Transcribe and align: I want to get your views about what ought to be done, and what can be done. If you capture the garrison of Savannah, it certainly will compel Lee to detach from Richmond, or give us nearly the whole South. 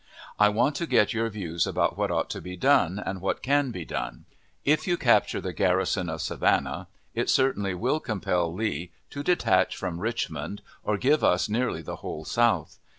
I 0.39 0.49
want 0.49 0.75
to 0.77 0.87
get 0.87 1.13
your 1.13 1.29
views 1.29 1.67
about 1.67 1.95
what 1.95 2.09
ought 2.09 2.31
to 2.31 2.41
be 2.41 2.57
done, 2.57 2.97
and 2.97 3.21
what 3.21 3.43
can 3.43 3.69
be 3.69 3.85
done. 3.85 4.25
If 4.65 4.87
you 4.87 4.97
capture 4.97 5.39
the 5.39 5.53
garrison 5.53 6.09
of 6.09 6.23
Savannah, 6.23 6.87
it 7.13 7.29
certainly 7.29 7.75
will 7.75 7.99
compel 7.99 8.51
Lee 8.51 8.89
to 9.11 9.21
detach 9.21 9.77
from 9.77 9.99
Richmond, 9.99 10.63
or 10.83 10.97
give 10.97 11.23
us 11.23 11.47
nearly 11.49 11.83
the 11.83 11.97
whole 11.97 12.25
South. 12.25 12.79